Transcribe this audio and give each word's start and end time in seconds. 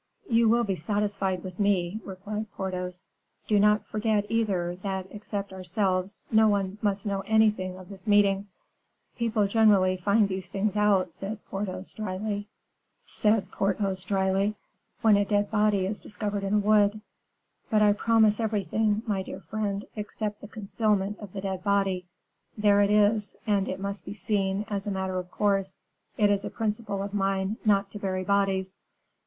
"You 0.27 0.49
will 0.49 0.63
be 0.63 0.73
satisfied 0.73 1.43
with 1.43 1.59
me," 1.59 1.99
replied 2.03 2.51
Porthos. 2.53 3.07
"Do 3.47 3.59
not 3.59 3.85
forget, 3.85 4.25
either, 4.29 4.75
that, 4.77 5.05
except 5.11 5.53
ourselves, 5.53 6.17
no 6.31 6.47
one 6.47 6.79
must 6.81 7.05
know 7.05 7.21
anything 7.27 7.77
of 7.77 7.89
this 7.89 8.07
meeting." 8.07 8.47
"People 9.15 9.45
generally 9.45 9.97
find 9.97 10.27
these 10.27 10.47
things 10.47 10.75
out," 10.75 11.13
said 11.13 11.45
Porthos, 11.45 11.93
dryly, 11.93 12.47
"when 15.03 15.17
a 15.17 15.23
dead 15.23 15.51
body 15.51 15.85
is 15.85 15.99
discovered 15.99 16.43
in 16.43 16.53
a 16.55 16.57
wood. 16.57 17.01
But 17.69 17.83
I 17.83 17.93
promise 17.93 18.39
everything, 18.39 19.03
my 19.05 19.21
dear 19.21 19.39
friend, 19.39 19.85
except 19.95 20.41
the 20.41 20.47
concealment 20.47 21.19
of 21.19 21.31
the 21.31 21.41
dead 21.41 21.63
body. 21.63 22.07
There 22.57 22.81
it 22.81 22.89
is, 22.89 23.35
and 23.45 23.69
it 23.69 23.79
must 23.79 24.03
be 24.05 24.15
seen, 24.15 24.65
as 24.67 24.87
a 24.87 24.91
matter 24.91 25.19
of 25.19 25.29
course. 25.29 25.77
It 26.17 26.31
is 26.31 26.43
a 26.43 26.49
principle 26.49 27.03
of 27.03 27.13
mine, 27.13 27.57
not 27.63 27.91
to 27.91 27.99
bury 27.99 28.23
bodies. 28.23 28.77